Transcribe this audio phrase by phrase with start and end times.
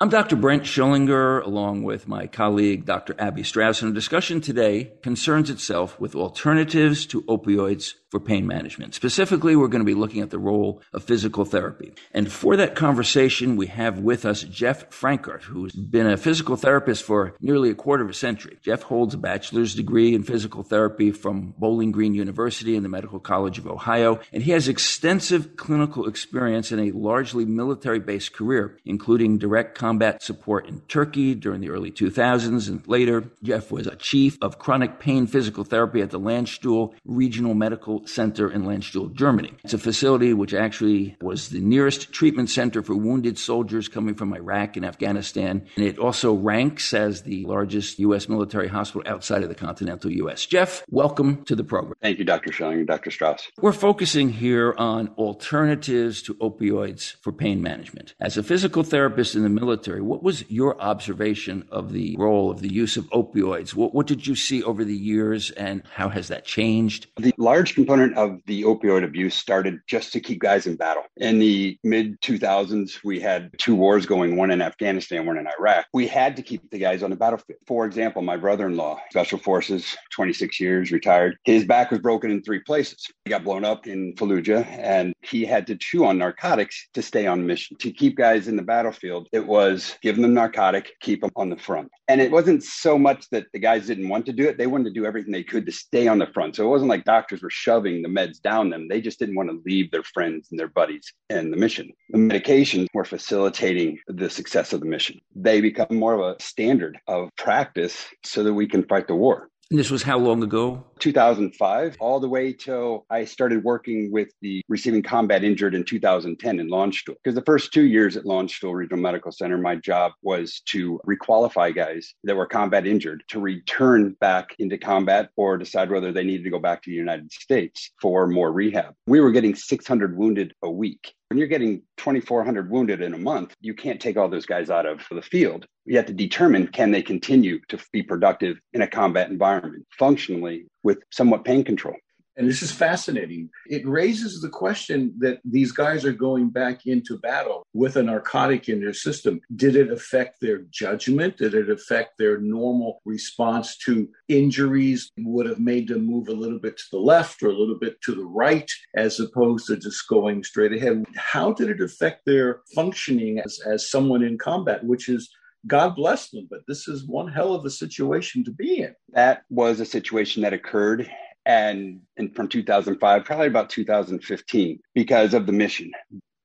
[0.00, 0.36] I'm Dr.
[0.36, 3.16] Brent Schillinger, along with my colleague, Dr.
[3.18, 8.94] Abby Strauss, and our discussion today concerns itself with alternatives to opioids for pain management.
[8.94, 11.92] Specifically, we're going to be looking at the role of physical therapy.
[12.12, 17.02] And for that conversation, we have with us Jeff Frankart, who's been a physical therapist
[17.02, 18.58] for nearly a quarter of a century.
[18.62, 23.20] Jeff holds a bachelor's degree in physical therapy from Bowling Green University and the Medical
[23.20, 28.78] College of Ohio, and he has extensive clinical experience in a largely military based career,
[28.84, 33.24] including direct combat support in Turkey during the early 2000s and later.
[33.42, 38.50] Jeff was a chief of chronic pain physical therapy at the Landstuhl Regional Medical Center
[38.50, 39.52] in Landstuhl, Germany.
[39.64, 44.34] It's a facility which actually was the nearest treatment center for wounded soldiers coming from
[44.34, 45.66] Iraq and Afghanistan.
[45.76, 48.28] And it also ranks as the largest U.S.
[48.28, 50.46] military hospital outside of the continental U.S.
[50.46, 51.94] Jeff, welcome to the program.
[52.02, 52.52] Thank you, Dr.
[52.52, 53.10] Schilling and Dr.
[53.10, 53.50] Strauss.
[53.60, 58.14] We're focusing here on alternatives to opioids for pain management.
[58.20, 62.60] As a physical therapist in the military, what was your observation of the role of
[62.60, 63.74] the use of opioids?
[63.74, 67.06] What, what did you see over the years and how has that changed?
[67.16, 71.04] The large component of the opioid abuse started just to keep guys in battle.
[71.16, 75.86] In the mid 2000s, we had two wars going, one in Afghanistan, one in Iraq.
[75.94, 77.60] We had to keep the guys on the battlefield.
[77.66, 81.38] For example, my brother in law, Special Forces, 26 years, retired.
[81.44, 83.06] His back was broken in three places.
[83.24, 87.26] He got blown up in Fallujah, and he had to chew on narcotics to stay
[87.26, 87.74] on mission.
[87.78, 91.56] To keep guys in the battlefield, it was give them narcotic, keep them on the
[91.56, 91.88] front.
[92.08, 94.84] And it wasn't so much that the guys didn't want to do it, they wanted
[94.84, 96.56] to do everything they could to stay on the front.
[96.56, 98.88] So it wasn't like doctors were shoving shoving the meds down them.
[98.88, 101.90] They just didn't want to leave their friends and their buddies and the mission.
[102.10, 105.20] The medications were facilitating the success of the mission.
[105.34, 109.48] They become more of a standard of practice so that we can fight the war.
[109.70, 110.82] This was how long ago?
[111.00, 116.58] 2005, all the way till I started working with the receiving combat injured in 2010
[116.58, 117.16] in Landstuhl.
[117.22, 121.74] Because the first two years at Landstuhl Regional Medical Center, my job was to requalify
[121.74, 126.44] guys that were combat injured to return back into combat or decide whether they needed
[126.44, 128.94] to go back to the United States for more rehab.
[129.06, 131.12] We were getting 600 wounded a week.
[131.28, 134.86] When you're getting 2,400 wounded in a month, you can't take all those guys out
[134.86, 135.66] of the field.
[135.84, 140.66] You have to determine can they continue to be productive in a combat environment functionally
[140.82, 141.96] with somewhat pain control.
[142.38, 143.50] And this is fascinating.
[143.66, 148.68] It raises the question that these guys are going back into battle with a narcotic
[148.68, 149.40] in their system.
[149.56, 151.36] Did it affect their judgment?
[151.36, 155.10] Did it affect their normal response to injuries?
[155.18, 158.00] Would have made them move a little bit to the left or a little bit
[158.02, 161.04] to the right as opposed to just going straight ahead?
[161.16, 165.28] How did it affect their functioning as, as someone in combat, which is
[165.66, 168.94] God bless them, but this is one hell of a situation to be in.
[169.12, 171.10] That was a situation that occurred
[171.48, 175.90] and, and from 2005, probably about 2015, because of the mission.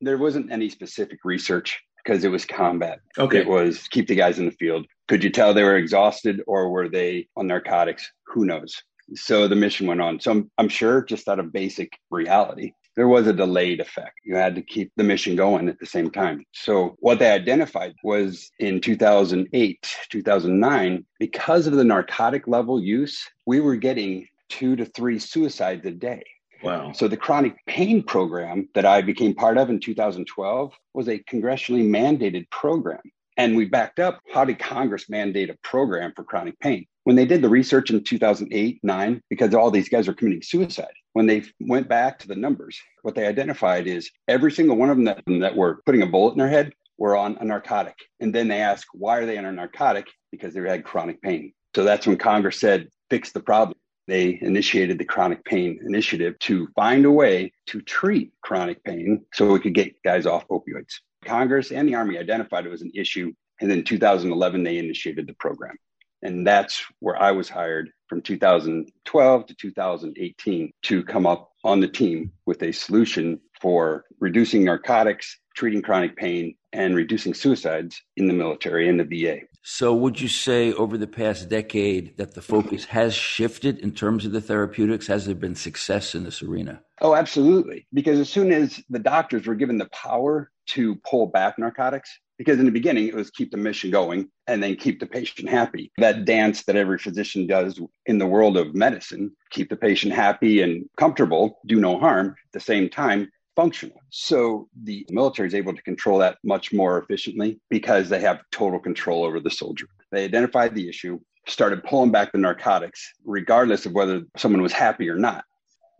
[0.01, 2.99] There wasn't any specific research because it was combat.
[3.19, 3.39] Okay.
[3.39, 4.87] It was keep the guys in the field.
[5.09, 8.09] Could you tell they were exhausted or were they on narcotics?
[8.27, 8.81] Who knows?
[9.15, 10.21] So the mission went on.
[10.21, 14.13] So I'm, I'm sure just out of basic reality, there was a delayed effect.
[14.23, 16.45] You had to keep the mission going at the same time.
[16.53, 23.59] So what they identified was in 2008, 2009, because of the narcotic level use, we
[23.59, 26.23] were getting two to three suicides a day.
[26.61, 26.91] Wow.
[26.93, 31.87] So the chronic pain program that I became part of in 2012 was a congressionally
[31.87, 33.01] mandated program.
[33.35, 36.85] And we backed up how did Congress mandate a program for chronic pain?
[37.03, 40.93] When they did the research in 2008, 9, because all these guys are committing suicide,
[41.13, 44.97] when they went back to the numbers, what they identified is every single one of
[44.97, 47.97] them that, that were putting a bullet in their head were on a narcotic.
[48.19, 50.07] And then they asked, why are they on a narcotic?
[50.31, 51.53] Because they had chronic pain.
[51.75, 53.72] So that's when Congress said, fix the problem
[54.07, 59.51] they initiated the chronic pain initiative to find a way to treat chronic pain so
[59.51, 60.95] we could get guys off opioids.
[61.23, 63.31] Congress and the Army identified it as an issue.
[63.61, 65.77] And then 2011, they initiated the program.
[66.21, 71.87] And that's where I was hired from 2012 to 2018 to come up on the
[71.87, 78.33] team with a solution for reducing narcotics, treating chronic pain, and reducing suicides in the
[78.33, 79.39] military and the VA.
[79.65, 84.25] So, would you say over the past decade that the focus has shifted in terms
[84.25, 85.07] of the therapeutics?
[85.07, 86.81] Has there been success in this arena?
[86.99, 87.87] Oh, absolutely.
[87.93, 92.59] Because as soon as the doctors were given the power to pull back narcotics, because
[92.59, 95.93] in the beginning it was keep the mission going and then keep the patient happy.
[95.97, 100.61] That dance that every physician does in the world of medicine, keep the patient happy
[100.61, 102.27] and comfortable, do no harm.
[102.27, 103.99] At the same time, functional.
[104.09, 108.79] So the military is able to control that much more efficiently because they have total
[108.79, 109.87] control over the soldier.
[110.11, 115.09] They identified the issue, started pulling back the narcotics, regardless of whether someone was happy
[115.09, 115.43] or not.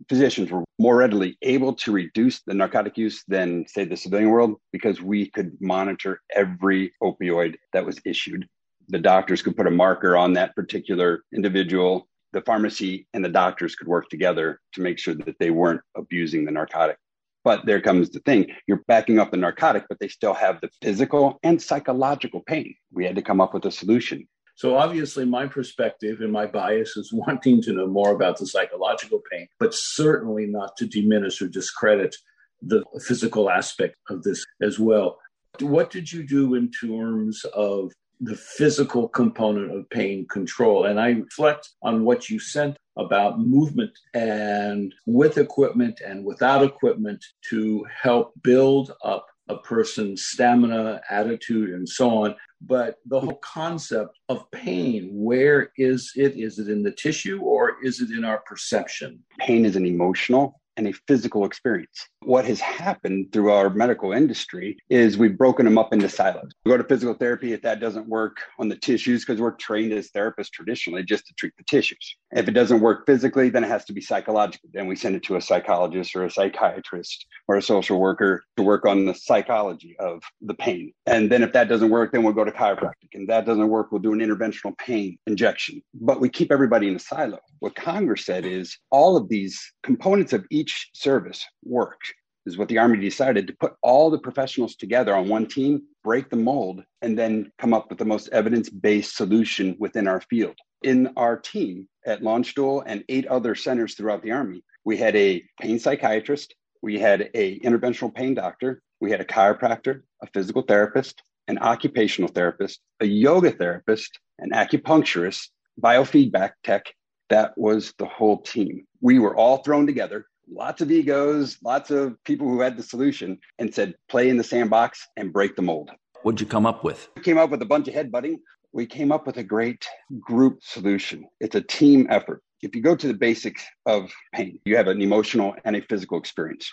[0.08, 4.56] Physicians were more readily able to reduce the narcotic use than, say, the civilian world
[4.72, 8.46] because we could monitor every opioid that was issued.
[8.88, 12.08] The doctors could put a marker on that particular individual.
[12.32, 16.44] The pharmacy and the doctors could work together to make sure that they weren't abusing
[16.44, 16.98] the narcotic.
[17.44, 20.70] But there comes the thing you're backing up the narcotic, but they still have the
[20.82, 22.74] physical and psychological pain.
[22.90, 24.26] We had to come up with a solution.
[24.56, 29.20] So, obviously, my perspective and my bias is wanting to know more about the psychological
[29.30, 32.16] pain, but certainly not to diminish or discredit
[32.62, 35.18] the physical aspect of this as well.
[35.60, 40.84] What did you do in terms of the physical component of pain control?
[40.84, 47.24] And I reflect on what you sent about movement and with equipment and without equipment
[47.50, 52.34] to help build up a person's stamina, attitude, and so on.
[52.62, 56.36] But the whole concept of pain, where is it?
[56.36, 59.22] Is it in the tissue or is it in our perception?
[59.38, 62.08] Pain is an emotional and a physical experience.
[62.22, 66.50] What has happened through our medical industry is we've broken them up into silos.
[66.64, 69.92] We go to physical therapy if that doesn't work on the tissues because we're trained
[69.92, 72.16] as therapists traditionally just to treat the tissues.
[72.32, 74.70] If it doesn't work physically, then it has to be psychological.
[74.72, 78.62] Then we send it to a psychologist or a psychiatrist or a social worker to
[78.62, 80.92] work on the psychology of the pain.
[81.06, 83.10] And then if that doesn't work, then we'll go to chiropractic.
[83.12, 85.82] And that doesn't work, we'll do an interventional pain injection.
[85.94, 87.38] But we keep everybody in a silo.
[87.60, 92.00] What Congress said is all of these components of each service work
[92.46, 96.28] is what the Army decided to put all the professionals together on one team, break
[96.28, 100.54] the mold, and then come up with the most evidence based solution within our field.
[100.82, 105.42] In our team at Landstuhl and eight other centers throughout the Army, we had a
[105.60, 111.22] pain psychiatrist, we had a interventional pain doctor, we had a chiropractor, a physical therapist,
[111.48, 115.48] an occupational therapist, a yoga therapist, an acupuncturist,
[115.80, 116.86] biofeedback tech.
[117.30, 118.86] That was the whole team.
[119.00, 123.38] We were all thrown together lots of egos, lots of people who had the solution
[123.58, 125.90] and said, play in the sandbox and break the mold.
[126.22, 127.08] What'd you come up with?
[127.16, 128.36] We came up with a bunch of headbutting.
[128.72, 129.86] We came up with a great
[130.20, 131.26] group solution.
[131.40, 132.42] It's a team effort.
[132.62, 136.18] If you go to the basics of pain, you have an emotional and a physical
[136.18, 136.70] experience.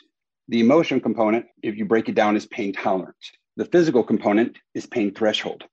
[0.47, 3.31] The emotion component, if you break it down, is pain tolerance.
[3.57, 5.65] The physical component is pain threshold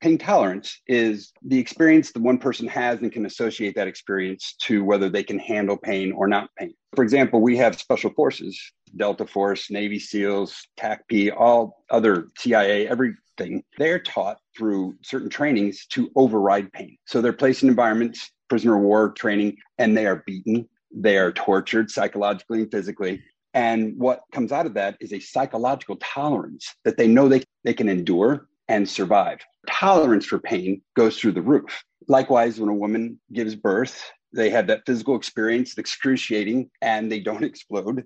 [0.00, 4.84] pain tolerance is the experience the one person has and can associate that experience to
[4.84, 6.74] whether they can handle pain or not pain.
[6.94, 8.60] For example, we have special forces,
[8.96, 13.64] Delta Force, Navy SEALs, TACP, all other CIA, everything.
[13.78, 16.96] They're taught through certain trainings to override pain.
[17.06, 21.32] So they're placed in environments, prisoner of war training, and they are beaten, they are
[21.32, 23.22] tortured psychologically and physically.
[23.54, 27.74] And what comes out of that is a psychological tolerance that they know they, they
[27.74, 29.40] can endure and survive.
[29.68, 31.84] Tolerance for pain goes through the roof.
[32.08, 34.02] Likewise, when a woman gives birth,
[34.32, 38.04] they have that physical experience, excruciating, and they don't explode,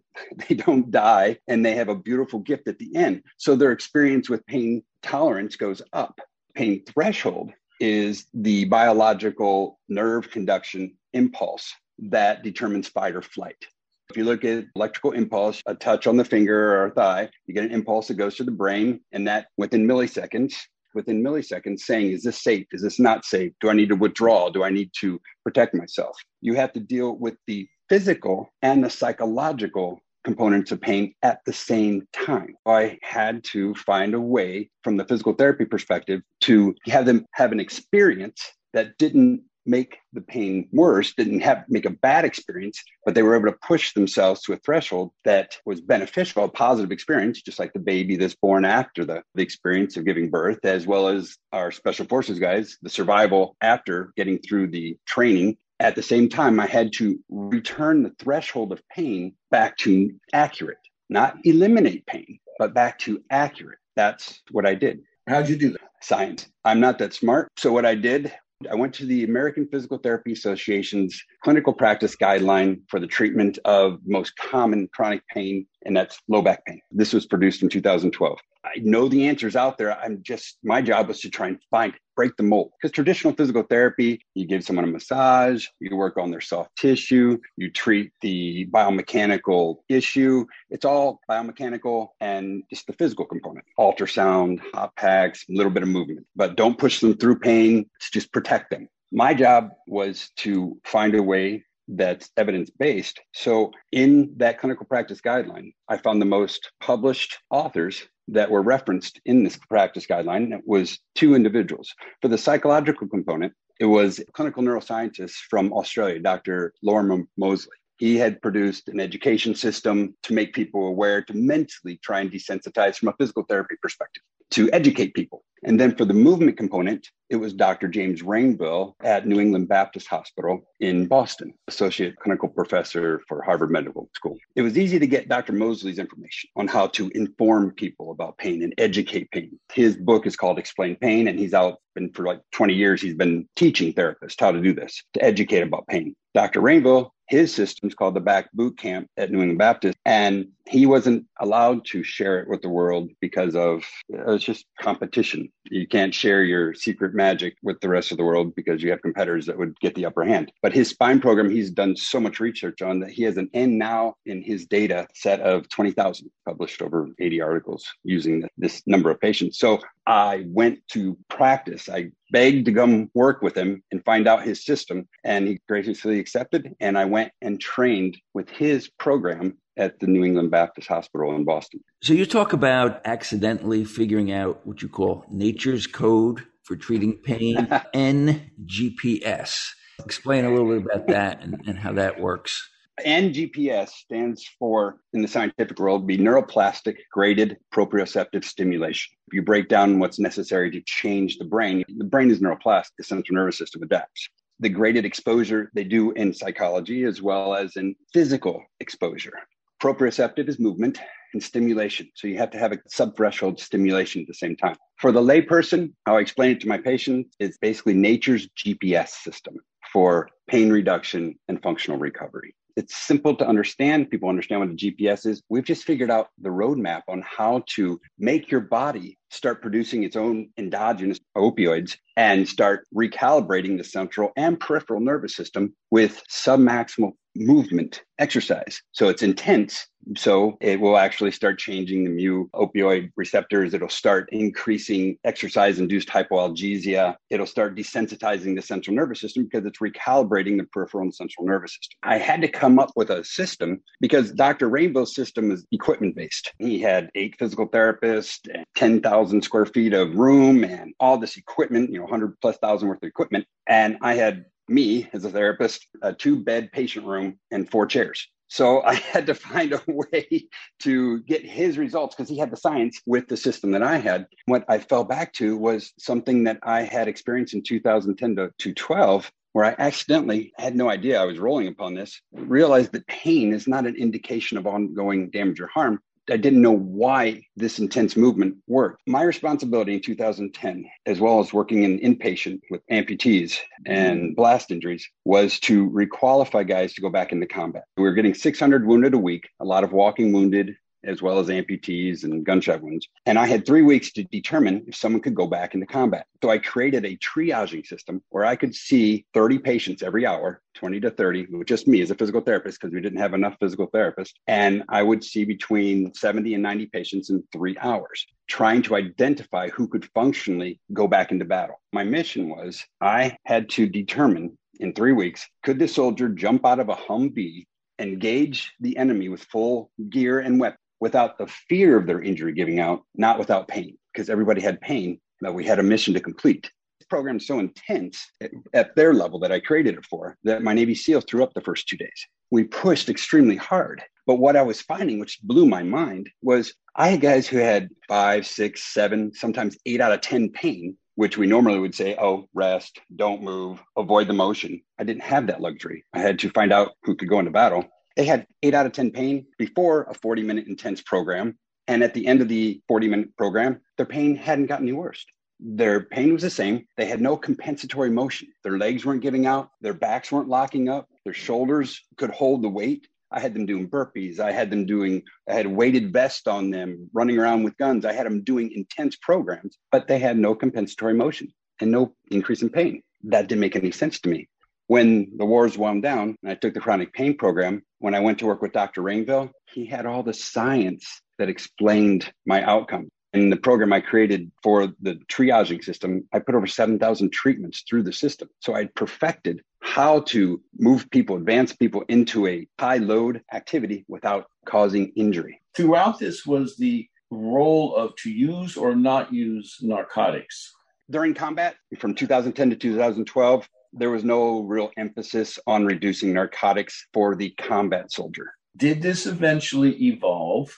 [0.48, 3.22] they don't die, and they have a beautiful gift at the end.
[3.36, 6.20] So their experience with pain tolerance goes up.
[6.54, 13.64] Pain threshold is the biological nerve conduction impulse that determines fight or flight.
[14.10, 17.64] If you look at electrical impulse, a touch on the finger or thigh, you get
[17.64, 20.54] an impulse that goes to the brain, and that within milliseconds,
[20.94, 22.66] within milliseconds, saying, Is this safe?
[22.72, 23.52] Is this not safe?
[23.60, 24.48] Do I need to withdraw?
[24.48, 26.16] Do I need to protect myself?
[26.40, 31.52] You have to deal with the physical and the psychological components of pain at the
[31.52, 32.54] same time.
[32.66, 37.52] I had to find a way from the physical therapy perspective to have them have
[37.52, 38.42] an experience
[38.72, 43.36] that didn't make the pain worse, didn't have make a bad experience, but they were
[43.36, 47.72] able to push themselves to a threshold that was beneficial, a positive experience, just like
[47.72, 51.70] the baby that's born after the, the experience of giving birth, as well as our
[51.70, 55.56] special forces guys, the survival after getting through the training.
[55.80, 60.78] At the same time, I had to return the threshold of pain back to accurate,
[61.08, 63.78] not eliminate pain, but back to accurate.
[63.94, 65.02] That's what I did.
[65.28, 65.80] How'd you do that?
[66.00, 66.46] Science.
[66.64, 67.50] I'm not that smart.
[67.58, 68.32] So, what I did
[68.68, 74.00] I went to the American Physical Therapy Association's clinical practice guideline for the treatment of
[74.04, 76.80] most common chronic pain, and that's low back pain.
[76.90, 78.38] This was produced in 2012.
[78.64, 79.98] I know the answers out there.
[79.98, 82.72] I'm just, my job was to try and find it, break the mold.
[82.80, 87.38] Because traditional physical therapy, you give someone a massage, you work on their soft tissue,
[87.56, 90.44] you treat the biomechanical issue.
[90.70, 95.88] It's all biomechanical and just the physical component ultrasound, hot packs, a little bit of
[95.88, 97.88] movement, but don't push them through pain.
[97.96, 98.88] It's just protect them.
[99.10, 103.20] My job was to find a way that's evidence based.
[103.32, 109.20] So, in that clinical practice guideline, I found the most published authors that were referenced
[109.24, 110.52] in this practice guideline.
[110.52, 111.94] It was two individuals.
[112.20, 116.74] For the psychological component, it was clinical neuroscientist from Australia, Dr.
[116.82, 117.76] Lorimer Moseley.
[117.98, 122.96] He had produced an education system to make people aware, to mentally try and desensitize
[122.96, 125.42] from a physical therapy perspective, to educate people.
[125.64, 127.88] And then for the movement component, it was Dr.
[127.88, 134.08] James Rainville at New England Baptist Hospital in Boston, associate clinical professor for Harvard Medical
[134.14, 134.38] School.
[134.56, 135.52] It was easy to get Dr.
[135.52, 139.58] Moseley's information on how to inform people about pain and educate pain.
[139.72, 143.16] His book is called Explain Pain, and he's out and for like 20 years, he's
[143.16, 146.14] been teaching therapists how to do this, to educate about pain.
[146.32, 146.60] Dr.
[146.60, 149.98] Rainville his system is called the back boot camp at New England Baptist.
[150.04, 153.82] And he wasn't allowed to share it with the world because of
[154.12, 155.50] uh, it's just competition.
[155.64, 159.02] You can't share your secret magic with the rest of the world because you have
[159.02, 160.52] competitors that would get the upper hand.
[160.62, 163.78] But his spine program, he's done so much research on that he has an end
[163.78, 169.20] now in his data set of 20,000, published over 80 articles using this number of
[169.20, 169.58] patients.
[169.58, 171.88] So I went to practice.
[171.88, 176.18] I begged to come work with him and find out his system, and he graciously
[176.18, 176.74] accepted.
[176.80, 181.44] And I went and trained with his program at the New England Baptist Hospital in
[181.44, 181.82] Boston.
[182.02, 187.56] So you talk about accidentally figuring out what you call nature's code for treating pain,
[187.94, 189.68] NGPS.
[190.04, 192.68] Explain a little bit about that and, and how that works.
[193.04, 199.14] NGPS stands for, in the scientific world, be neuroplastic graded proprioceptive stimulation.
[199.28, 203.04] If you break down what's necessary to change the brain, the brain is neuroplastic, the
[203.04, 204.28] central nervous system adapts.
[204.60, 209.38] The graded exposure they do in psychology as well as in physical exposure.
[209.82, 211.00] Proprioceptive is movement
[211.32, 212.08] and stimulation.
[212.14, 214.76] So you have to have a subthreshold stimulation at the same time.
[214.96, 219.56] For the layperson, how I explain it to my patients is basically nature's GPS system
[219.92, 222.54] for pain reduction and functional recovery.
[222.78, 224.08] It's simple to understand.
[224.08, 225.42] People understand what the GPS is.
[225.48, 230.14] We've just figured out the roadmap on how to make your body start producing its
[230.14, 238.02] own endogenous opioids and start recalibrating the central and peripheral nervous system with submaximal movement
[238.20, 238.80] exercise.
[238.92, 239.84] So it's intense.
[240.16, 243.74] So it will actually start changing the mu opioid receptors.
[243.74, 247.16] It'll start increasing exercise induced hypoalgesia.
[247.30, 251.72] It'll start desensitizing the central nervous system because it's recalibrating the peripheral and central nervous
[251.72, 251.98] system.
[252.02, 254.68] I had to come up with a system because Dr.
[254.70, 256.52] Rainville's system is equipment based.
[256.58, 261.90] He had eight physical therapists and 10,000 square feet of room and all this equipment,
[261.90, 263.44] you know, 100 plus thousand worth of equipment.
[263.66, 268.26] And I had me as a therapist, a two bed patient room, and four chairs.
[268.48, 270.48] So I had to find a way
[270.80, 274.26] to get his results because he had the science with the system that I had.
[274.46, 278.74] What I fell back to was something that I had experienced in 2010 to, to
[278.74, 283.52] 12, where I accidentally had no idea I was rolling upon this, realized that pain
[283.52, 286.00] is not an indication of ongoing damage or harm.
[286.30, 289.02] I didn't know why this intense movement worked.
[289.06, 294.36] My responsibility in 2010, as well as working in inpatient with amputees and mm.
[294.36, 297.84] blast injuries, was to requalify guys to go back into combat.
[297.96, 300.76] We were getting 600 wounded a week, a lot of walking wounded,
[301.08, 303.08] as well as amputees and gunshot wounds.
[303.26, 306.26] And I had three weeks to determine if someone could go back into combat.
[306.42, 311.00] So I created a triaging system where I could see 30 patients every hour, 20
[311.00, 313.88] to 30, with just me as a physical therapist, because we didn't have enough physical
[313.88, 314.34] therapists.
[314.46, 319.68] And I would see between 70 and 90 patients in three hours, trying to identify
[319.68, 321.80] who could functionally go back into battle.
[321.92, 326.78] My mission was I had to determine in three weeks could the soldier jump out
[326.78, 327.66] of a Humvee
[327.98, 332.80] engage the enemy with full gear and weapons without the fear of their injury giving
[332.80, 336.70] out, not without pain, because everybody had pain that we had a mission to complete.
[336.98, 340.62] This program is so intense at, at their level that I created it for that
[340.62, 342.26] my Navy SEALs threw up the first two days.
[342.50, 344.02] We pushed extremely hard.
[344.26, 347.88] But what I was finding, which blew my mind, was I had guys who had
[348.08, 352.46] five, six, seven, sometimes eight out of 10 pain, which we normally would say, oh,
[352.52, 354.82] rest, don't move, avoid the motion.
[354.98, 356.04] I didn't have that luxury.
[356.12, 357.86] I had to find out who could go into battle
[358.18, 361.56] they had eight out of 10 pain before a 40 minute intense program.
[361.86, 365.24] And at the end of the 40 minute program, their pain hadn't gotten any worse.
[365.60, 366.84] Their pain was the same.
[366.96, 368.48] They had no compensatory motion.
[368.64, 369.70] Their legs weren't giving out.
[369.80, 371.08] Their backs weren't locking up.
[371.24, 373.06] Their shoulders could hold the weight.
[373.30, 374.40] I had them doing burpees.
[374.40, 378.04] I had them doing, I had weighted vest on them, running around with guns.
[378.04, 382.62] I had them doing intense programs, but they had no compensatory motion and no increase
[382.62, 383.00] in pain.
[383.22, 384.48] That didn't make any sense to me
[384.88, 388.38] when the wars wound down and I took the chronic pain program, when I went
[388.40, 389.02] to work with Dr.
[389.02, 391.06] Rainville, he had all the science
[391.38, 393.08] that explained my outcome.
[393.34, 398.02] In the program I created for the triaging system, I put over 7,000 treatments through
[398.04, 398.48] the system.
[398.60, 404.46] So I perfected how to move people, advance people into a high load activity without
[404.64, 405.60] causing injury.
[405.76, 410.72] Throughout this was the role of to use or not use narcotics.
[411.10, 417.34] During combat from 2010 to 2012, there was no real emphasis on reducing narcotics for
[417.34, 418.52] the combat soldier.
[418.76, 420.74] Did this eventually evolve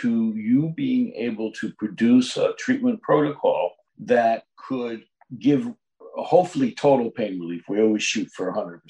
[0.00, 5.04] to you being able to produce a treatment protocol that could
[5.38, 5.72] give
[6.16, 7.62] hopefully total pain relief.
[7.68, 8.80] We always shoot for 100%,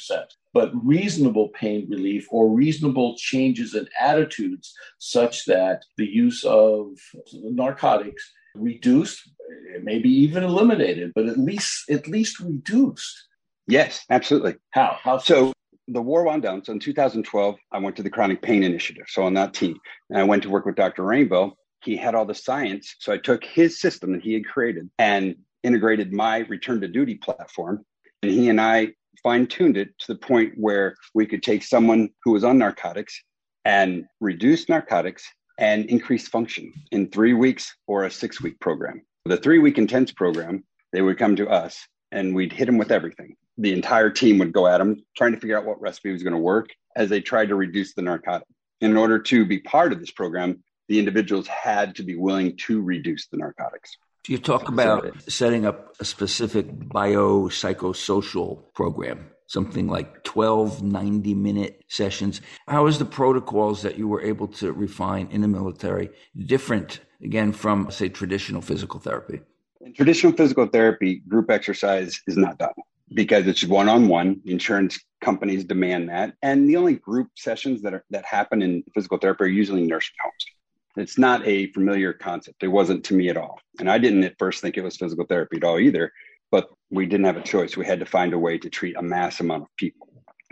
[0.52, 6.98] but reasonable pain relief or reasonable changes in attitudes such that the use of
[7.32, 9.30] narcotics reduced,
[9.82, 13.28] maybe even eliminated, but at least at least reduced.
[13.66, 14.56] Yes, absolutely.
[14.70, 14.98] How?
[15.02, 15.52] How so?
[15.88, 16.64] The war wound down.
[16.64, 19.04] So in 2012, I went to the Chronic Pain Initiative.
[19.08, 19.78] So on that team,
[20.08, 21.02] and I went to work with Dr.
[21.02, 21.52] Rainville.
[21.82, 22.96] He had all the science.
[23.00, 27.16] So I took his system that he had created and integrated my return to duty
[27.16, 27.84] platform.
[28.22, 32.08] And he and I fine tuned it to the point where we could take someone
[32.22, 33.22] who was on narcotics
[33.64, 35.24] and reduce narcotics
[35.58, 39.02] and increase function in three weeks or a six week program.
[39.24, 42.92] The three week intense program, they would come to us and we'd hit them with
[42.92, 43.34] everything.
[43.58, 46.34] The entire team would go at them, trying to figure out what recipe was going
[46.34, 48.46] to work as they tried to reduce the narcotic.
[48.80, 52.82] In order to be part of this program, the individuals had to be willing to
[52.82, 53.96] reduce the narcotics.
[54.26, 62.40] You talk about setting up a specific biopsychosocial program, something like 12 90 minute sessions.
[62.66, 66.10] How is the protocols that you were able to refine in the military
[66.46, 69.40] different, again, from, say, traditional physical therapy?
[69.82, 72.72] In traditional physical therapy, group exercise is not done
[73.12, 74.40] because it's one on one.
[74.44, 76.34] Insurance companies demand that.
[76.42, 80.14] And the only group sessions that, are, that happen in physical therapy are usually nursing
[80.22, 80.46] homes.
[80.96, 82.62] It's not a familiar concept.
[82.62, 83.58] It wasn't to me at all.
[83.80, 86.12] And I didn't at first think it was physical therapy at all either,
[86.52, 87.76] but we didn't have a choice.
[87.76, 90.08] We had to find a way to treat a mass amount of people.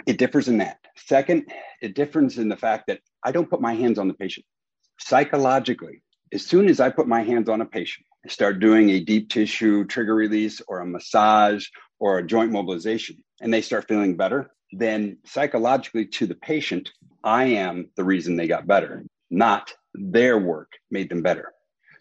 [0.06, 0.78] It differs in that.
[0.96, 4.44] Second, it differs in the fact that I don't put my hands on the patient.
[4.98, 9.00] Psychologically, as soon as I put my hands on a patient, I start doing a
[9.00, 11.66] deep tissue trigger release or a massage
[12.02, 16.90] or a joint mobilization, and they start feeling better, then psychologically to the patient,
[17.22, 21.52] I am the reason they got better, not their work made them better.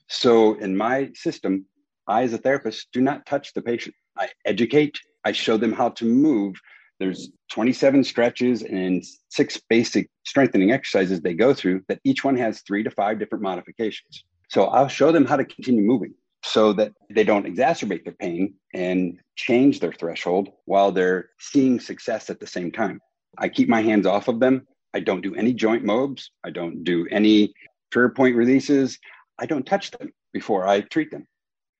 [0.07, 1.67] So in my system,
[2.07, 3.93] I, as a therapist, do not touch the patient.
[4.17, 6.55] I educate, I show them how to move.
[6.99, 12.61] There's 27 stretches and six basic strengthening exercises they go through that each one has
[12.61, 14.23] three to five different modifications.
[14.49, 18.55] So I'll show them how to continue moving so that they don't exacerbate their pain
[18.73, 22.99] and change their threshold while they're seeing success at the same time.
[23.37, 24.67] I keep my hands off of them.
[24.93, 26.31] I don't do any joint mobs.
[26.43, 27.53] I don't do any
[27.91, 28.97] trigger point releases.
[29.39, 31.27] I don't touch them before I treat them.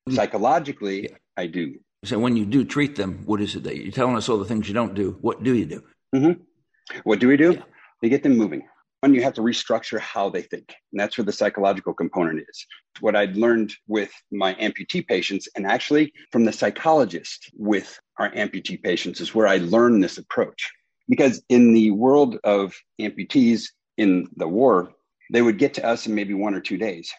[0.09, 1.75] Psychologically, I do.
[2.03, 4.45] So when you do treat them, what is it that you're telling us all the
[4.45, 5.17] things you don't do?
[5.21, 5.83] What do you do?
[6.15, 6.99] Mm-hmm.
[7.03, 7.53] What do we do?
[7.53, 7.63] Yeah.
[8.01, 8.63] We get them moving.
[9.03, 10.75] And you have to restructure how they think.
[10.91, 12.65] And that's where the psychological component is.
[12.99, 18.81] What I'd learned with my amputee patients, and actually from the psychologist with our amputee
[18.81, 20.71] patients, is where I learned this approach.
[21.09, 24.93] Because in the world of amputees in the war,
[25.31, 27.11] they would get to us in maybe one or two days.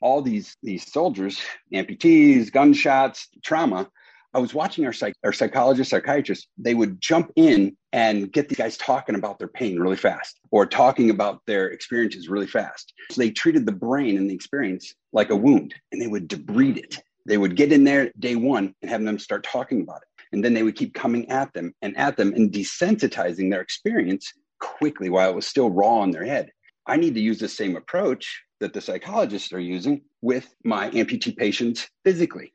[0.00, 1.40] All these these soldiers,
[1.74, 3.88] amputees, gunshots, trauma.
[4.34, 6.48] I was watching our psych, our psychologists, psychiatrists.
[6.58, 10.66] They would jump in and get the guys talking about their pain really fast, or
[10.66, 12.92] talking about their experiences really fast.
[13.10, 16.76] So they treated the brain and the experience like a wound, and they would debride
[16.76, 16.98] it.
[17.26, 20.44] They would get in there day one and have them start talking about it, and
[20.44, 25.08] then they would keep coming at them and at them and desensitizing their experience quickly
[25.08, 26.50] while it was still raw in their head.
[26.86, 31.36] I need to use the same approach that the psychologists are using with my amputee
[31.36, 32.52] patients physically.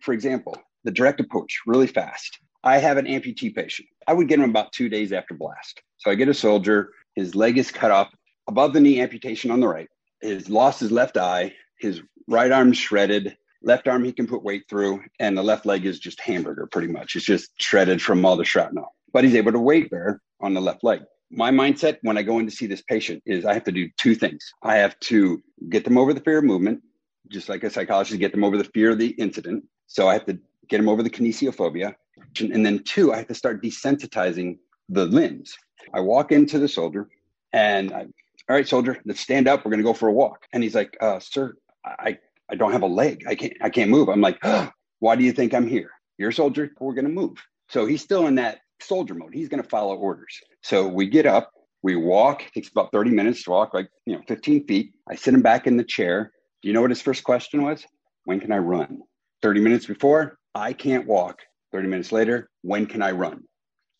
[0.00, 2.38] For example, the direct approach, really fast.
[2.64, 3.88] I have an amputee patient.
[4.06, 5.82] I would get him about two days after blast.
[5.98, 8.12] So I get a soldier, his leg is cut off
[8.48, 9.88] above the knee amputation on the right.
[10.20, 14.64] His lost his left eye, his right arm shredded, left arm he can put weight
[14.68, 17.16] through, and the left leg is just hamburger pretty much.
[17.16, 18.94] It's just shredded from all the shrapnel.
[19.12, 22.38] But he's able to weight bear on the left leg my mindset when I go
[22.38, 24.52] in to see this patient is I have to do two things.
[24.62, 26.82] I have to get them over the fear of movement,
[27.28, 29.64] just like a psychologist, get them over the fear of the incident.
[29.86, 30.38] So I have to
[30.72, 31.94] get them over the kinesiophobia.
[32.40, 34.58] And then two, I have to start desensitizing
[34.88, 35.54] the limbs.
[35.92, 37.08] I walk into the soldier
[37.52, 38.00] and I,
[38.48, 39.64] all right, soldier, let's stand up.
[39.64, 40.46] We're going to go for a walk.
[40.52, 41.54] And he's like, uh, sir,
[41.84, 42.18] I,
[42.50, 43.24] I don't have a leg.
[43.28, 44.08] I can't, I can't move.
[44.08, 45.90] I'm like, oh, why do you think I'm here?
[46.16, 46.70] You're a soldier.
[46.80, 47.36] We're going to move.
[47.68, 49.34] So he's still in that soldier mode.
[49.34, 50.34] He's going to follow orders.
[50.62, 52.44] So we get up, we walk.
[52.46, 54.92] It takes about 30 minutes to walk, like, you know, 15 feet.
[55.08, 56.32] I sit him back in the chair.
[56.62, 57.84] Do you know what his first question was?
[58.24, 59.00] When can I run?
[59.42, 61.40] 30 minutes before, I can't walk.
[61.72, 63.42] 30 minutes later, when can I run?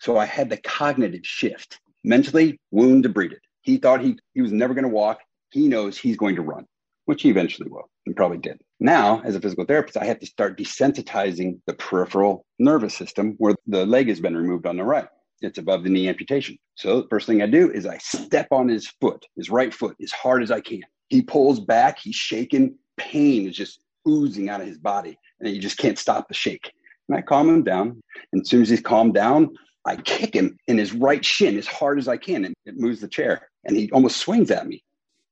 [0.01, 1.81] So I had the cognitive shift.
[2.05, 3.39] Mentally, wound debrided.
[3.63, 5.21] He thought he, he was never going to walk.
[5.51, 6.67] He knows he's going to run,
[7.07, 7.89] which he eventually will.
[8.07, 8.61] and probably did.
[8.81, 13.55] Now, as a physical therapist, I have to start desensitizing the peripheral nervous system where
[13.67, 15.07] the leg has been removed on the right.
[15.41, 16.59] It's above the knee amputation.
[16.75, 19.97] So the first thing I do is I step on his foot, his right foot,
[20.03, 20.83] as hard as I can.
[21.09, 25.61] He pulls back, he's shaking, pain is just oozing out of his body, and you
[25.61, 26.73] just can't stop the shake.
[27.09, 28.01] And I calm him down.
[28.33, 31.67] And as soon as he's calmed down, I kick him in his right shin as
[31.67, 33.49] hard as I can, and it moves the chair.
[33.65, 34.83] And he almost swings at me.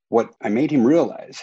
[0.09, 1.41] What I made him realize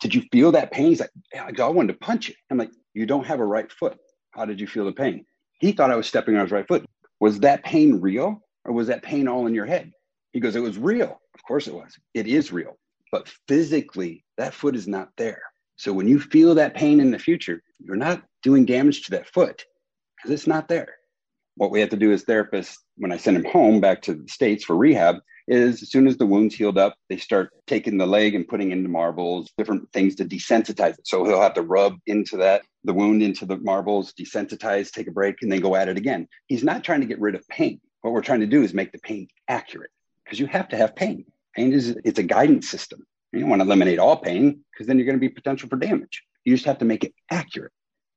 [0.00, 0.88] did you feel that pain?
[0.88, 2.34] He's like, I wanted to punch you.
[2.50, 3.96] I'm like, you don't have a right foot.
[4.32, 5.24] How did you feel the pain?
[5.60, 6.84] He thought I was stepping on his right foot.
[7.20, 9.92] Was that pain real or was that pain all in your head?
[10.32, 11.20] He goes, it was real.
[11.34, 11.96] Of course it was.
[12.12, 12.76] It is real.
[13.12, 15.42] But physically, that foot is not there.
[15.76, 19.28] So when you feel that pain in the future, you're not doing damage to that
[19.28, 19.64] foot
[20.16, 20.96] because it's not there.
[21.56, 24.28] What we have to do as therapists, when I send him home back to the
[24.28, 28.06] States for rehab, is as soon as the wound's healed up, they start taking the
[28.06, 31.06] leg and putting into marbles, different things to desensitize it.
[31.06, 35.12] So he'll have to rub into that, the wound into the marbles, desensitize, take a
[35.12, 36.28] break, and then go at it again.
[36.46, 37.80] He's not trying to get rid of pain.
[38.00, 39.90] What we're trying to do is make the pain accurate
[40.24, 41.26] because you have to have pain.
[41.54, 43.06] Pain is it's a guidance system.
[43.34, 45.76] You don't want to eliminate all pain because then you're going to be potential for
[45.76, 46.22] damage.
[46.44, 47.72] You just have to make it accurate.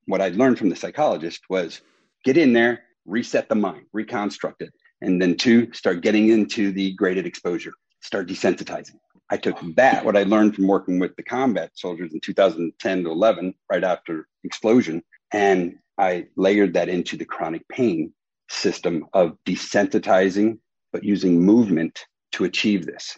[0.05, 1.81] What I learned from the psychologist was
[2.23, 4.71] get in there, reset the mind, reconstruct it.
[5.01, 8.99] And then two, start getting into the graded exposure, start desensitizing.
[9.29, 13.09] I took that, what I learned from working with the combat soldiers in 2010 to
[13.09, 15.03] 11, right after explosion,
[15.33, 18.13] and I layered that into the chronic pain
[18.49, 20.59] system of desensitizing,
[20.93, 23.17] but using movement to achieve this.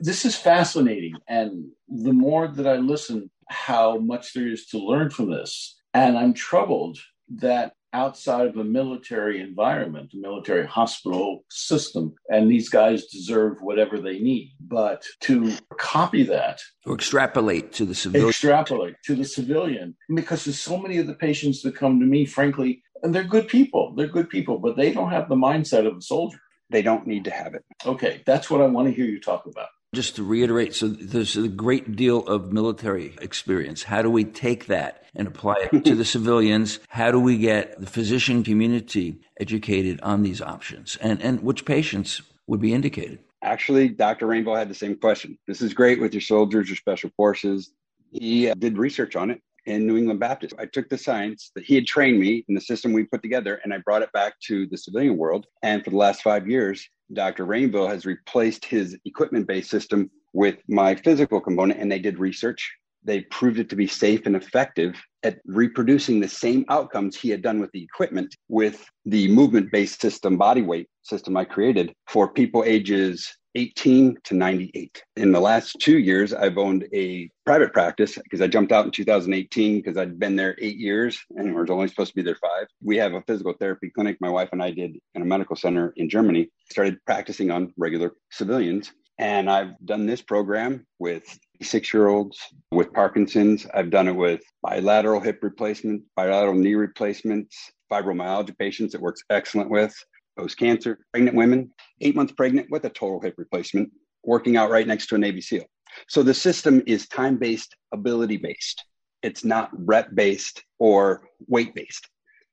[0.00, 1.14] This is fascinating.
[1.28, 5.76] And the more that I listen, how much there is to learn from this.
[5.94, 6.98] And I'm troubled
[7.36, 13.98] that outside of a military environment, a military hospital system, and these guys deserve whatever
[13.98, 14.54] they need.
[14.60, 20.60] But to copy that or extrapolate to the civilian, extrapolate to the civilian, because there's
[20.60, 24.06] so many of the patients that come to me, frankly, and they're good people, they're
[24.06, 26.40] good people, but they don't have the mindset of a soldier.
[26.70, 27.64] They don't need to have it.
[27.86, 29.68] Okay, that's what I want to hear you talk about.
[29.94, 33.82] Just to reiterate, so there's a great deal of military experience.
[33.82, 36.78] How do we take that and apply it to the civilians?
[36.88, 42.20] How do we get the physician community educated on these options and, and which patients
[42.46, 43.20] would be indicated?
[43.42, 44.26] Actually, Dr.
[44.26, 45.38] Rainville had the same question.
[45.46, 47.70] This is great with your soldiers, your special forces.
[48.10, 50.54] He uh, did research on it in New England Baptist.
[50.58, 53.60] I took the science that he had trained me in the system we put together
[53.64, 55.46] and I brought it back to the civilian world.
[55.62, 57.46] And for the last five years, Dr.
[57.46, 62.70] Rainville has replaced his equipment based system with my physical component, and they did research.
[63.04, 67.42] They proved it to be safe and effective at reproducing the same outcomes he had
[67.42, 72.32] done with the equipment with the movement based system, body weight system I created for
[72.32, 75.02] people ages 18 to 98.
[75.16, 78.92] In the last two years, I've owned a private practice because I jumped out in
[78.92, 82.68] 2018 because I'd been there eight years and are only supposed to be there five.
[82.80, 85.92] We have a physical therapy clinic my wife and I did in a medical center
[85.96, 88.92] in Germany, started practicing on regular civilians.
[89.18, 91.24] And I've done this program with
[91.60, 92.38] six year olds
[92.70, 93.66] with Parkinson's.
[93.74, 97.56] I've done it with bilateral hip replacement, bilateral knee replacements,
[97.90, 99.94] fibromyalgia patients it works excellent with
[100.38, 101.70] post cancer, pregnant women,
[102.00, 103.90] eight months pregnant with a total hip replacement,
[104.24, 105.64] working out right next to a Navy SEAL.
[106.08, 108.84] So the system is time based, ability based.
[109.22, 112.08] It's not rep based or weight based.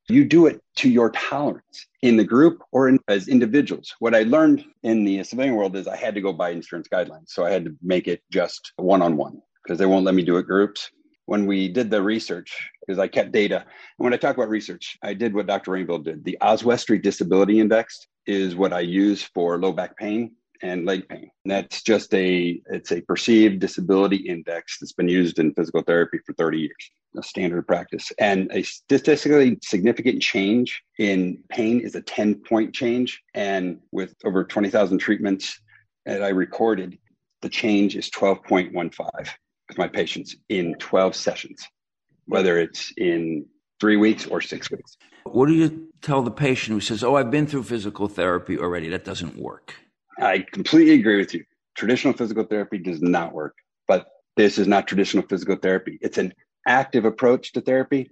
[0.08, 3.93] You do it to your tolerance in the group or in, as individuals.
[4.00, 7.30] What I learned in the civilian world is I had to go by insurance guidelines.
[7.30, 10.24] So I had to make it just one on one because they won't let me
[10.24, 10.89] do it groups
[11.26, 13.58] when we did the research, because I kept data.
[13.58, 15.72] And when I talk about research, I did what Dr.
[15.72, 16.24] Rainville did.
[16.24, 21.30] The Oswestry Disability Index is what I use for low back pain and leg pain.
[21.44, 26.20] And that's just a it's a perceived disability index that's been used in physical therapy
[26.26, 28.12] for 30 years, a standard practice.
[28.20, 33.22] And a statistically significant change in pain is a 10 point change.
[33.34, 35.60] And with over 20,000 treatments
[36.06, 36.98] that I recorded,
[37.42, 39.30] the change is 12.15
[39.76, 41.68] with my patients in 12 sessions,
[42.26, 43.46] whether it's in
[43.80, 44.98] three weeks or six weeks.
[45.26, 48.90] What do you tell the patient who says, Oh, I've been through physical therapy already?
[48.90, 49.76] That doesn't work.
[50.20, 51.44] I completely agree with you.
[51.76, 53.56] Traditional physical therapy does not work,
[53.88, 54.08] but
[54.38, 56.00] this is not traditional physical therapy.
[56.02, 56.34] It's an
[56.68, 58.10] active approach to therapy,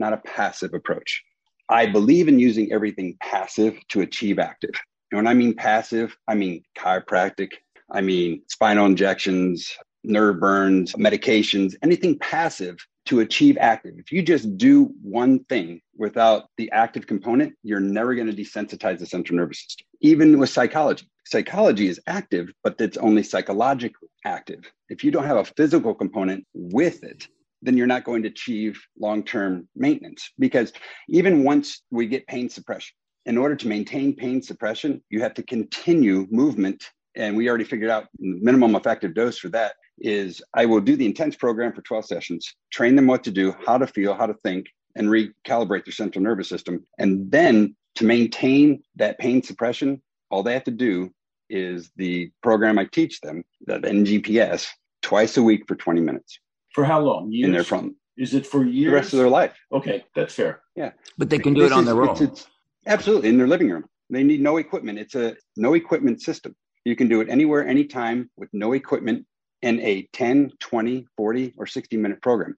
[0.00, 1.22] not a passive approach.
[1.68, 4.74] I believe in using everything passive to achieve active.
[5.12, 7.52] And when I mean passive, I mean chiropractic,
[7.90, 13.94] I mean spinal injections, nerve burns, medications, anything passive to achieve active.
[13.98, 18.98] If you just do one thing without the active component, you're never going to desensitize
[18.98, 19.86] the central nervous system.
[20.00, 24.70] Even with psychology, psychology is active, but it's only psychologically active.
[24.88, 27.28] If you don't have a physical component with it,
[27.62, 30.30] then you're not going to achieve long term maintenance.
[30.38, 30.72] Because
[31.08, 32.94] even once we get pain suppression,
[33.26, 36.84] in order to maintain pain suppression, you have to continue movement.
[37.16, 41.06] And we already figured out minimum effective dose for that is I will do the
[41.06, 44.34] intense program for 12 sessions, train them what to do, how to feel, how to
[44.42, 46.84] think, and recalibrate their central nervous system.
[46.98, 51.10] And then to maintain that pain suppression, all they have to do
[51.50, 54.68] is the program I teach them, the NGPS,
[55.02, 56.38] twice a week for 20 minutes.
[56.74, 57.30] For how long?
[57.30, 57.46] Years?
[57.46, 57.94] In their front.
[58.16, 58.90] Is it for years?
[58.90, 59.54] The rest of their life.
[59.72, 60.62] Okay, that's fair.
[60.76, 60.92] Yeah.
[61.18, 62.10] But they can do this it on is, their own.
[62.10, 62.46] It's, it's,
[62.86, 63.84] absolutely, in their living room.
[64.10, 64.98] They need no equipment.
[64.98, 66.54] It's a no equipment system.
[66.84, 69.26] You can do it anywhere, anytime with no equipment
[69.64, 72.54] in a 10, 20, 40, or 60 minute program.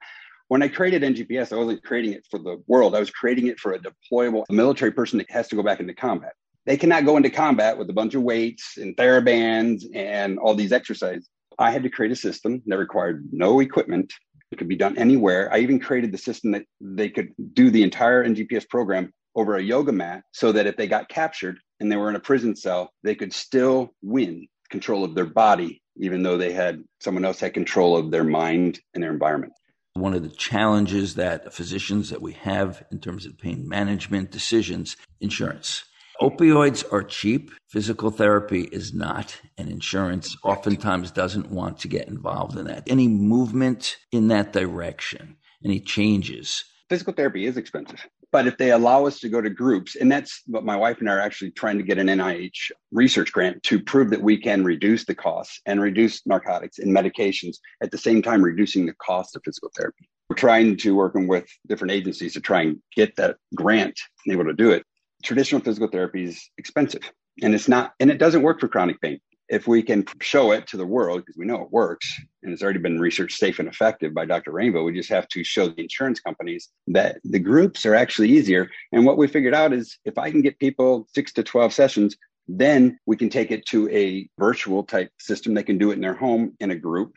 [0.49, 2.97] When I created NGPS, I wasn't creating it for the world.
[2.97, 5.95] I was creating it for a deployable military person that has to go back into
[5.95, 6.33] combat.
[6.67, 10.73] They cannot go into combat with a bunch of weights and therabands and all these
[10.73, 11.29] exercises.
[11.59, 14.13] I had to create a system that required no equipment.
[14.51, 15.49] It could be done anywhere.
[15.53, 19.63] I even created the system that they could do the entire NGPS program over a
[19.63, 22.91] yoga mat so that if they got captured and they were in a prison cell,
[23.05, 27.55] they could still win control of their body, even though they had someone else had
[27.55, 29.53] control of their mind and their environment.
[29.95, 34.97] One of the challenges that physicians that we have in terms of pain management decisions,
[35.21, 35.85] insurance.
[36.21, 37.51] Opioids are cheap.
[37.69, 42.85] Physical therapy is not, and insurance oftentimes doesn't want to get involved in that.
[42.87, 46.65] Any movement in that direction, any changes?
[46.89, 48.07] Physical therapy is expensive.
[48.33, 51.09] But if they allow us to go to groups, and that's what my wife and
[51.09, 54.65] I are actually trying to get an NIH research grant to prove that we can
[54.65, 59.37] reduce the costs and reduce narcotics and medications at the same time reducing the cost
[59.37, 60.09] of physical therapy.
[60.29, 64.45] We're trying to working with different agencies to try and get that grant and able
[64.45, 64.83] to do it.
[65.23, 67.11] Traditional physical therapy is expensive
[67.43, 70.67] and it's not, and it doesn't work for chronic pain if we can show it
[70.67, 73.69] to the world, because we know it works and it's already been researched safe and
[73.69, 74.53] effective by Dr.
[74.53, 78.69] Rainville, we just have to show the insurance companies that the groups are actually easier.
[78.93, 82.17] And what we figured out is if I can get people six to 12 sessions,
[82.49, 85.55] then we can take it to a virtual type system.
[85.55, 87.15] They can do it in their home in a group.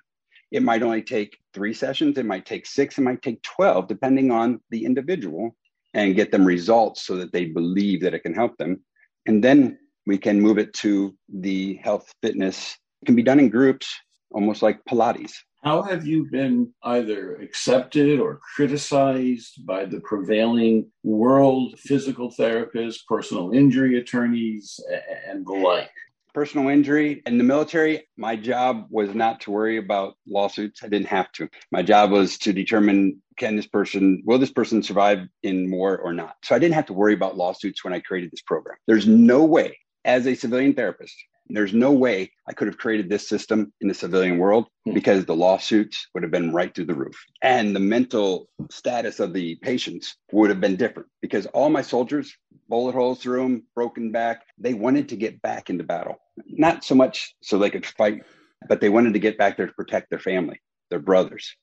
[0.51, 4.31] It might only take three sessions, it might take six, it might take 12, depending
[4.31, 5.55] on the individual,
[5.93, 8.81] and get them results so that they believe that it can help them.
[9.27, 9.77] And then
[10.09, 12.75] we can move it to the health fitness.
[13.03, 13.87] It can be done in groups,
[14.31, 15.33] almost like Pilates.
[15.63, 23.51] How have you been either accepted or criticized by the prevailing world physical therapists, personal
[23.51, 24.79] injury attorneys,
[25.27, 25.91] and the like?
[26.33, 30.81] Personal injury in the military, my job was not to worry about lawsuits.
[30.83, 31.47] I didn't have to.
[31.71, 36.13] My job was to determine can this person, will this person survive in war or
[36.13, 36.35] not?
[36.43, 38.77] So I didn't have to worry about lawsuits when I created this program.
[38.87, 41.15] There's no way as a civilian therapist,
[41.49, 44.93] there's no way I could have created this system in the civilian world hmm.
[44.93, 47.17] because the lawsuits would have been right through the roof.
[47.41, 52.35] And the mental status of the patients would have been different because all my soldiers,
[52.67, 56.17] bullet holes through them, broken back, they wanted to get back into battle.
[56.45, 58.23] Not so much so they could fight,
[58.67, 61.55] but they wanted to get back there to protect their family, their brothers.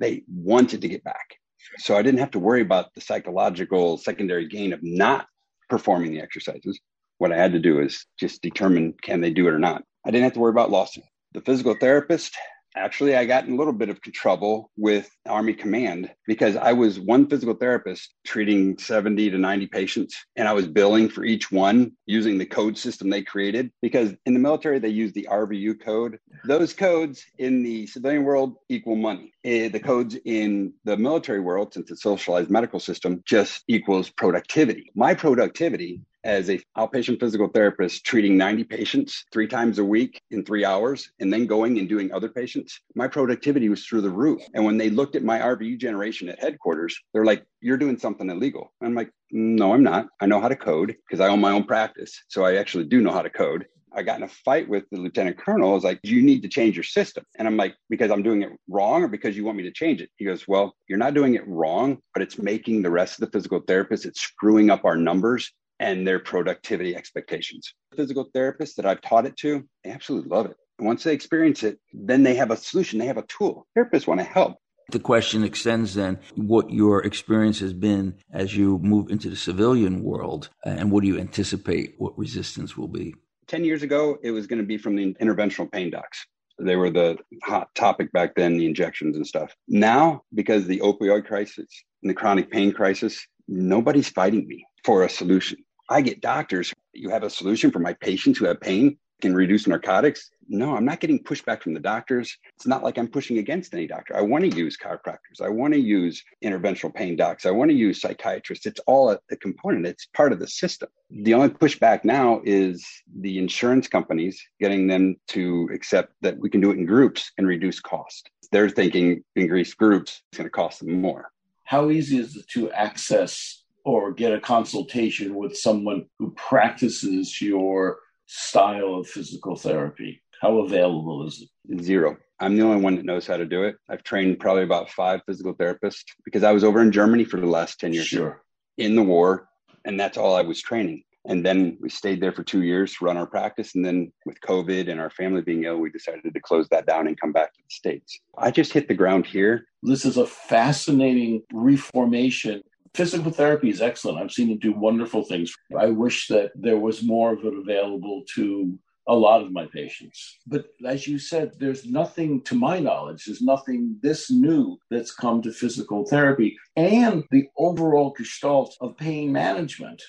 [0.00, 1.36] They wanted to get back.
[1.78, 5.26] So I didn't have to worry about the psychological secondary gain of not
[5.68, 6.78] performing the exercises.
[7.18, 9.82] What I had to do is just determine can they do it or not.
[10.04, 11.04] I didn't have to worry about lawsuit.
[11.32, 12.36] The physical therapist,
[12.76, 17.00] actually, I got in a little bit of trouble with Army Command because I was
[17.00, 21.92] one physical therapist treating 70 to 90 patients, and I was billing for each one
[22.06, 23.70] using the code system they created.
[23.80, 26.18] Because in the military, they use the RVU code.
[26.44, 29.32] Those codes in the civilian world equal money.
[29.44, 34.10] Eh, the codes in the military world, since it's a socialized medical system, just equals
[34.10, 34.90] productivity.
[34.94, 40.44] My productivity as a outpatient physical therapist treating 90 patients three times a week in
[40.44, 44.42] three hours and then going and doing other patients my productivity was through the roof
[44.54, 48.30] and when they looked at my rvu generation at headquarters they're like you're doing something
[48.30, 51.52] illegal i'm like no i'm not i know how to code because i own my
[51.52, 54.68] own practice so i actually do know how to code I got in a fight
[54.68, 55.70] with the lieutenant colonel.
[55.70, 57.24] I was like, you need to change your system.
[57.38, 60.00] And I'm like, because I'm doing it wrong or because you want me to change
[60.00, 60.10] it?
[60.16, 63.30] He goes, well, you're not doing it wrong, but it's making the rest of the
[63.30, 67.74] physical therapists, it's screwing up our numbers and their productivity expectations.
[67.96, 70.56] Physical therapists that I've taught it to, they absolutely love it.
[70.78, 73.66] And once they experience it, then they have a solution, they have a tool.
[73.76, 74.56] Therapists want to help.
[74.90, 80.02] The question extends then what your experience has been as you move into the civilian
[80.02, 83.14] world, uh, and what do you anticipate what resistance will be?
[83.46, 86.26] 10 years ago, it was going to be from the interventional pain docs.
[86.58, 89.54] They were the hot topic back then, the injections and stuff.
[89.68, 91.66] Now, because the opioid crisis
[92.02, 95.63] and the chronic pain crisis, nobody's fighting me for a solution.
[95.88, 98.96] I get doctors, you have a solution for my patients who have pain.
[99.20, 100.30] can reduce narcotics.
[100.48, 102.36] No, I'm not getting pushback from the doctors.
[102.56, 104.16] It's not like I'm pushing against any doctor.
[104.16, 105.40] I want to use chiropractors.
[105.42, 107.46] I want to use interventional pain docs.
[107.46, 108.66] I want to use psychiatrists.
[108.66, 109.86] It's all a, a component.
[109.86, 110.88] It's part of the system.
[111.10, 112.86] The only pushback now is
[113.20, 117.46] the insurance companies getting them to accept that we can do it in groups and
[117.46, 118.30] reduce cost.
[118.52, 121.30] They're thinking increased groups is going to cost them more.
[121.64, 127.98] How easy is it to access or get a consultation with someone who practices your
[128.26, 130.22] style of physical therapy?
[130.40, 131.82] How available is it?
[131.82, 132.16] Zero.
[132.40, 133.76] I'm the only one that knows how to do it.
[133.88, 137.46] I've trained probably about five physical therapists because I was over in Germany for the
[137.46, 138.42] last 10 years sure.
[138.76, 139.48] in the war,
[139.84, 141.04] and that's all I was training.
[141.26, 143.74] And then we stayed there for two years to run our practice.
[143.74, 147.06] And then with COVID and our family being ill, we decided to close that down
[147.06, 148.20] and come back to the States.
[148.36, 149.66] I just hit the ground here.
[149.82, 152.62] This is a fascinating reformation
[152.94, 154.18] physical therapy is excellent.
[154.18, 155.52] I've seen it do wonderful things.
[155.76, 160.38] I wish that there was more of it available to a lot of my patients.
[160.46, 165.42] But as you said, there's nothing, to my knowledge, there's nothing this new that's come
[165.42, 170.02] to physical therapy and the overall gestalt of pain management.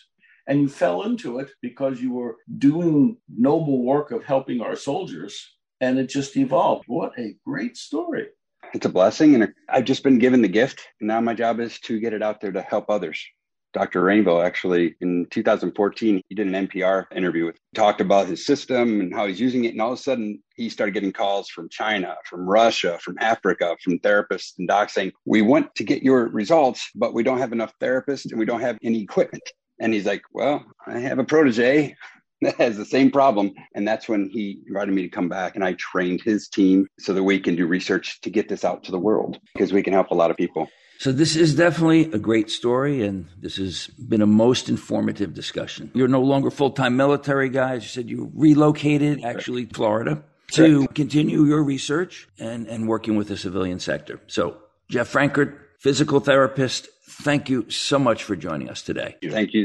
[0.48, 5.36] And you fell into it because you were doing noble work of helping our soldiers,
[5.82, 6.86] and it just evolved.
[6.88, 8.28] What a great story
[8.76, 9.36] it's a blessing.
[9.36, 10.88] And I've just been given the gift.
[11.00, 13.26] And now my job is to get it out there to help others.
[13.74, 14.02] Dr.
[14.04, 19.14] Rainville actually in 2014, he did an NPR interview with, talked about his system and
[19.14, 19.74] how he's using it.
[19.74, 23.76] And all of a sudden he started getting calls from China, from Russia, from Africa,
[23.84, 27.52] from therapists and docs saying, we want to get your results, but we don't have
[27.52, 29.44] enough therapists and we don't have any equipment.
[29.82, 31.98] And he's like, well, I have a protege
[32.58, 33.54] has the same problem.
[33.74, 37.14] And that's when he invited me to come back and I trained his team so
[37.14, 39.94] that we can do research to get this out to the world because we can
[39.94, 40.68] help a lot of people.
[40.98, 45.92] So this is definitely a great story, and this has been a most informative discussion.
[45.94, 47.84] You're no longer full-time military guys.
[47.84, 50.96] You said you relocated, actually, Florida, to Correct.
[50.96, 54.22] continue your research and, and working with the civilian sector.
[54.28, 56.88] So, Jeff Frankart, physical therapist,
[57.24, 59.16] thank you so much for joining us today.
[59.22, 59.64] Thank you.